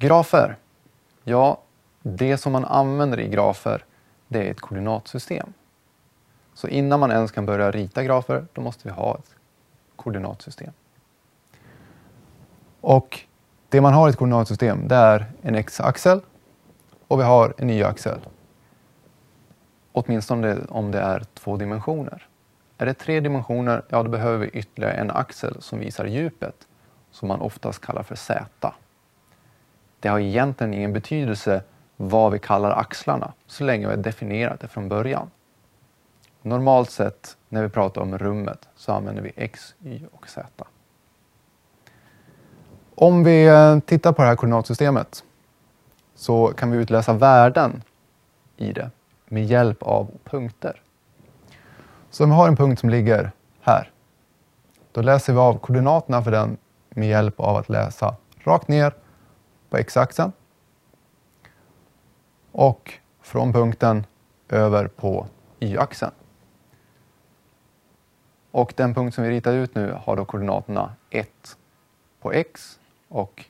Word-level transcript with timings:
Grafer. 0.00 0.56
Ja, 1.24 1.60
det 2.02 2.38
som 2.38 2.52
man 2.52 2.64
använder 2.64 3.20
i 3.20 3.28
grafer, 3.28 3.84
det 4.28 4.46
är 4.46 4.50
ett 4.50 4.60
koordinatsystem. 4.60 5.52
Så 6.54 6.68
innan 6.68 7.00
man 7.00 7.10
ens 7.10 7.30
kan 7.30 7.46
börja 7.46 7.70
rita 7.70 8.02
grafer, 8.02 8.46
då 8.52 8.60
måste 8.60 8.88
vi 8.88 8.94
ha 8.94 9.18
ett 9.18 9.36
koordinatsystem. 9.96 10.72
Och 12.80 13.20
det 13.68 13.80
man 13.80 13.92
har 13.92 14.08
i 14.08 14.10
ett 14.10 14.16
koordinatsystem, 14.16 14.88
det 14.88 14.96
är 14.96 15.26
en 15.42 15.54
x-axel 15.54 16.20
och 17.08 17.18
vi 17.18 17.24
har 17.24 17.54
en 17.58 17.70
y-axel. 17.70 18.20
Åtminstone 19.92 20.58
om 20.68 20.90
det 20.90 21.00
är 21.00 21.24
två 21.34 21.56
dimensioner. 21.56 22.26
Är 22.78 22.86
det 22.86 22.94
tre 22.94 23.20
dimensioner, 23.20 23.82
ja 23.88 24.02
då 24.02 24.10
behöver 24.10 24.38
vi 24.38 24.48
ytterligare 24.48 24.94
en 24.94 25.10
axel 25.10 25.62
som 25.62 25.78
visar 25.78 26.04
djupet, 26.04 26.68
som 27.10 27.28
man 27.28 27.40
oftast 27.40 27.80
kallar 27.80 28.02
för 28.02 28.14
z. 28.14 28.46
Det 30.00 30.08
har 30.08 30.20
egentligen 30.20 30.74
ingen 30.74 30.92
betydelse 30.92 31.62
vad 31.96 32.32
vi 32.32 32.38
kallar 32.38 32.70
axlarna, 32.70 33.32
så 33.46 33.64
länge 33.64 33.86
vi 33.86 33.94
har 33.94 34.02
definierat 34.02 34.60
det 34.60 34.68
från 34.68 34.88
början. 34.88 35.30
Normalt 36.42 36.90
sett 36.90 37.36
när 37.48 37.62
vi 37.62 37.68
pratar 37.68 38.00
om 38.00 38.18
rummet 38.18 38.68
så 38.76 38.92
använder 38.92 39.22
vi 39.22 39.32
x, 39.36 39.74
y 39.80 40.00
och 40.12 40.28
z. 40.28 40.42
Om 42.94 43.24
vi 43.24 43.46
eh, 43.46 43.78
tittar 43.78 44.12
på 44.12 44.22
det 44.22 44.28
här 44.28 44.36
koordinatsystemet 44.36 45.24
så 46.14 46.46
kan 46.46 46.70
vi 46.70 46.78
utläsa 46.78 47.12
värden 47.12 47.82
i 48.56 48.72
det 48.72 48.90
med 49.28 49.44
hjälp 49.44 49.82
av 49.82 50.10
punkter. 50.24 50.82
Så 52.10 52.24
om 52.24 52.30
vi 52.30 52.36
har 52.36 52.48
en 52.48 52.56
punkt 52.56 52.80
som 52.80 52.90
ligger 52.90 53.32
här, 53.60 53.90
då 54.92 55.02
läser 55.02 55.32
vi 55.32 55.38
av 55.38 55.58
koordinaterna 55.58 56.22
för 56.22 56.30
den 56.30 56.56
med 56.90 57.08
hjälp 57.08 57.40
av 57.40 57.56
att 57.56 57.68
läsa 57.68 58.14
rakt 58.44 58.68
ner 58.68 58.94
på 59.70 59.76
x-axeln 59.76 60.32
och 62.52 62.94
från 63.20 63.52
punkten 63.52 64.06
över 64.48 64.88
på 64.88 65.26
y-axeln. 65.60 66.12
Och 68.50 68.72
den 68.76 68.94
punkt 68.94 69.14
som 69.14 69.24
vi 69.24 69.30
ritar 69.30 69.54
ut 69.54 69.74
nu 69.74 69.92
har 69.92 70.16
då 70.16 70.24
koordinaterna 70.24 70.94
1 71.10 71.56
på 72.20 72.32
x 72.32 72.80
och 73.08 73.44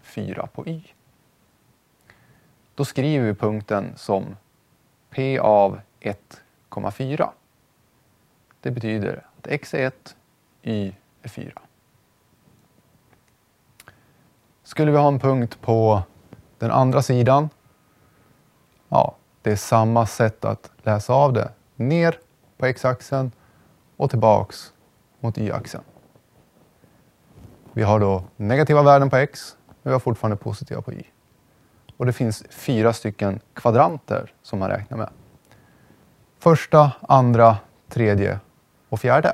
4 0.00 0.46
på 0.46 0.66
y. 0.66 0.82
Då 2.74 2.84
skriver 2.84 3.26
vi 3.26 3.34
punkten 3.34 3.92
som 3.96 4.36
p 5.10 5.38
av 5.38 5.80
1,4. 6.00 7.28
Det 8.60 8.70
betyder 8.70 9.26
att 9.38 9.46
x 9.46 9.74
är 9.74 9.86
1, 9.86 10.16
y 10.62 10.92
är 11.22 11.28
4. 11.28 11.62
Skulle 14.78 14.92
vi 14.92 14.98
ha 14.98 15.08
en 15.08 15.18
punkt 15.18 15.58
på 15.60 16.02
den 16.58 16.70
andra 16.70 17.02
sidan, 17.02 17.48
ja, 18.88 19.16
det 19.42 19.50
är 19.52 19.56
samma 19.56 20.06
sätt 20.06 20.44
att 20.44 20.70
läsa 20.82 21.12
av 21.12 21.32
det. 21.32 21.50
Ner 21.76 22.18
på 22.58 22.66
x-axeln 22.66 23.32
och 23.96 24.10
tillbaks 24.10 24.72
mot 25.20 25.38
y-axeln. 25.38 25.84
Vi 27.72 27.82
har 27.82 28.00
då 28.00 28.22
negativa 28.36 28.82
värden 28.82 29.10
på 29.10 29.16
x, 29.16 29.56
men 29.66 29.90
vi 29.90 29.92
har 29.92 30.00
fortfarande 30.00 30.36
positiva 30.36 30.82
på 30.82 30.92
y. 30.92 31.02
Och 31.96 32.06
det 32.06 32.12
finns 32.12 32.44
fyra 32.50 32.92
stycken 32.92 33.40
kvadranter 33.54 34.32
som 34.42 34.58
man 34.58 34.70
räknar 34.70 34.98
med. 34.98 35.10
Första, 36.38 36.92
andra, 37.00 37.56
tredje 37.88 38.40
och 38.88 39.00
fjärde. 39.00 39.32